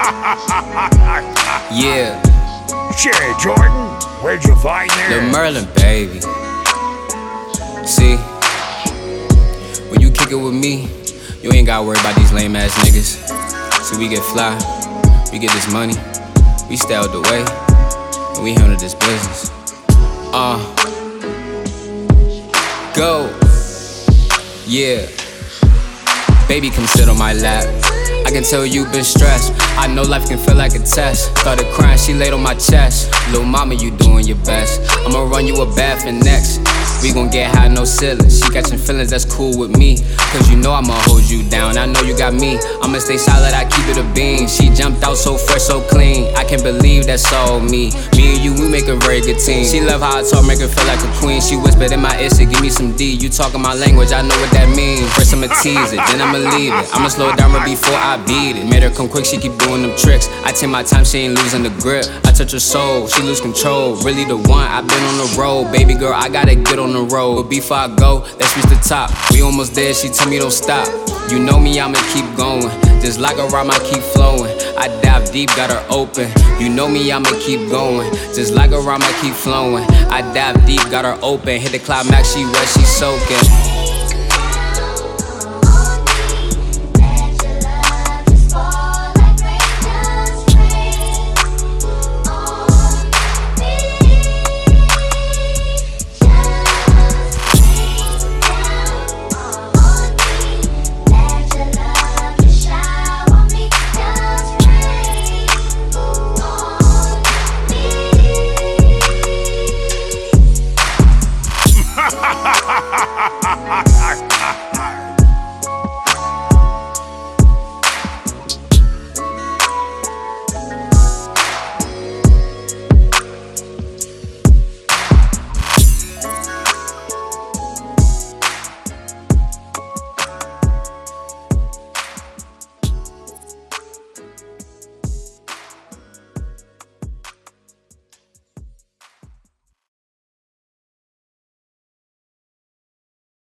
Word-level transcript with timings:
yeah. 1.76 2.16
Shit, 2.96 3.14
Jordan, 3.38 3.70
where'd 4.22 4.42
you 4.44 4.56
find 4.56 4.88
this? 4.90 5.08
The 5.10 5.20
Merlin, 5.30 5.68
baby. 5.76 6.20
See, 7.86 8.16
when 9.90 10.00
you 10.00 10.10
kick 10.10 10.30
it 10.30 10.36
with 10.36 10.54
me, 10.54 10.88
you 11.42 11.52
ain't 11.52 11.66
gotta 11.66 11.86
worry 11.86 11.98
about 12.00 12.16
these 12.16 12.32
lame 12.32 12.56
ass 12.56 12.74
niggas. 12.78 13.18
See, 13.84 13.98
we 13.98 14.08
get 14.08 14.22
fly, 14.24 14.56
we 15.32 15.38
get 15.38 15.52
this 15.52 15.70
money, 15.70 15.94
we 16.70 16.76
stay 16.76 16.94
out 16.94 17.12
the 17.12 17.20
way, 17.20 17.44
and 18.34 18.42
we 18.42 18.54
handle 18.54 18.78
this 18.78 18.94
business. 18.94 19.50
Uh, 20.32 20.56
go, 22.96 23.28
yeah. 24.66 25.06
Baby, 26.48 26.70
come 26.70 26.86
sit 26.86 27.08
on 27.08 27.18
my 27.18 27.34
lap. 27.34 27.99
I 28.30 28.32
can 28.32 28.44
tell 28.44 28.64
you 28.64 28.84
been 28.92 29.02
stressed. 29.02 29.52
I 29.76 29.92
know 29.92 30.02
life 30.02 30.28
can 30.28 30.38
feel 30.38 30.54
like 30.54 30.76
a 30.76 30.78
test. 30.78 31.36
Started 31.38 31.66
crying, 31.74 31.98
she 31.98 32.14
laid 32.14 32.32
on 32.32 32.40
my 32.40 32.54
chest. 32.54 33.10
Little 33.32 33.44
mama, 33.44 33.74
you 33.74 33.90
doing 33.90 34.24
your 34.24 34.36
best. 34.46 34.80
I'ma 35.04 35.24
run 35.24 35.48
you 35.48 35.60
a 35.60 35.66
bath 35.74 36.06
and 36.06 36.24
next. 36.24 36.60
We 37.02 37.12
gon' 37.12 37.28
get 37.28 37.52
high, 37.52 37.66
no 37.66 37.84
ceiling. 37.84 38.30
She 38.30 38.48
catching 38.50 38.78
feelings, 38.78 39.10
that's 39.10 39.24
cool 39.24 39.58
with 39.58 39.76
me. 39.76 39.96
Cause 40.30 40.48
you 40.48 40.56
know 40.56 40.70
I'ma 40.70 40.94
hold 41.10 41.28
you 41.28 41.42
down. 41.50 41.76
I 41.76 41.86
know 41.86 42.02
you 42.02 42.16
got 42.16 42.32
me. 42.32 42.60
I'ma 42.82 42.98
stay 42.98 43.16
solid, 43.16 43.52
I 43.52 43.64
keep 43.64 43.88
it 43.88 43.98
a 43.98 44.06
beam. 44.14 44.46
She 44.46 44.70
jumped 44.70 45.02
out 45.02 45.16
so 45.16 45.36
fresh, 45.36 45.62
so 45.62 45.80
clean. 45.80 46.32
I 46.36 46.44
can't 46.44 46.62
believe 46.62 47.06
that's 47.06 47.32
all 47.32 47.58
me. 47.58 47.90
Me 48.14 48.36
and 48.36 48.44
you, 48.44 48.54
we 48.54 48.68
make 48.68 48.86
a 48.86 48.94
very 48.94 49.22
good 49.22 49.40
team. 49.40 49.66
She 49.66 49.80
love 49.80 50.02
how 50.02 50.18
I 50.18 50.22
talk, 50.22 50.46
make 50.46 50.60
her 50.60 50.68
feel 50.68 50.86
like 50.86 51.02
a 51.02 51.10
queen. 51.18 51.40
She 51.40 51.56
whispered 51.56 51.90
in 51.90 51.98
my 51.98 52.14
ear, 52.20 52.30
said, 52.30 52.48
give 52.48 52.60
me 52.60 52.70
some 52.70 52.94
D. 52.94 53.16
You 53.16 53.28
talking 53.28 53.60
my 53.60 53.74
language, 53.74 54.12
I 54.12 54.22
know 54.22 54.38
what 54.38 54.52
that 54.52 54.70
means. 54.76 55.10
First 55.18 55.34
I'ma 55.34 55.48
tease 55.62 55.90
it, 55.90 56.00
then 56.06 56.22
I'ma 56.22 56.38
leave 56.54 56.72
it. 56.72 56.86
I'ma 56.94 57.08
slow 57.08 57.30
it 57.30 57.36
down 57.36 57.50
before 57.64 57.98
I 57.98 58.19
beat 58.26 58.56
it. 58.56 58.68
Made 58.68 58.82
her 58.82 58.90
come 58.90 59.08
quick, 59.08 59.24
she 59.24 59.38
keep 59.38 59.56
doing 59.58 59.82
them 59.82 59.96
tricks. 59.96 60.28
I 60.44 60.52
take 60.52 60.70
my 60.70 60.82
time, 60.82 61.04
she 61.04 61.18
ain't 61.18 61.38
losing 61.38 61.62
the 61.62 61.70
grip. 61.80 62.06
I 62.24 62.32
touch 62.32 62.52
her 62.52 62.60
soul, 62.60 63.08
she 63.08 63.22
lose 63.22 63.40
control. 63.40 63.96
Really 64.02 64.24
the 64.24 64.36
one, 64.36 64.66
i 64.66 64.80
been 64.80 65.02
on 65.04 65.18
the 65.18 65.36
road. 65.38 65.72
Baby 65.72 65.94
girl, 65.94 66.12
I 66.14 66.28
gotta 66.28 66.54
get 66.54 66.78
on 66.78 66.92
the 66.92 67.02
road. 67.02 67.42
But 67.42 67.50
before 67.50 67.76
I 67.76 67.88
go, 67.94 68.26
let's 68.38 68.56
reach 68.56 68.66
the 68.66 68.80
top. 68.86 69.10
We 69.30 69.42
almost 69.42 69.74
there, 69.74 69.94
she 69.94 70.08
tell 70.08 70.28
me 70.28 70.38
don't 70.38 70.50
stop. 70.50 70.86
You 71.30 71.38
know 71.38 71.58
me, 71.58 71.78
I'ma 71.78 72.00
keep 72.12 72.26
going. 72.36 72.70
Just 73.00 73.20
like 73.20 73.38
a 73.38 73.46
rhyme, 73.46 73.70
I 73.70 73.78
keep 73.78 74.02
flowing. 74.02 74.50
I 74.76 74.88
dive 75.00 75.30
deep, 75.32 75.48
got 75.56 75.70
her 75.70 75.86
open. 75.90 76.30
You 76.60 76.68
know 76.68 76.88
me, 76.88 77.10
I'ma 77.10 77.30
keep 77.40 77.70
going. 77.70 78.12
Just 78.34 78.54
like 78.54 78.72
a 78.72 78.80
rhyme, 78.80 79.02
I 79.02 79.12
keep 79.22 79.34
flowing. 79.34 79.84
I 80.10 80.22
dive 80.34 80.66
deep, 80.66 80.82
got 80.90 81.04
her 81.04 81.18
open. 81.22 81.60
Hit 81.60 81.72
the 81.72 81.78
climax, 81.78 82.34
she 82.34 82.44
wet, 82.44 82.68
she 82.68 82.82
soaking. 82.82 83.99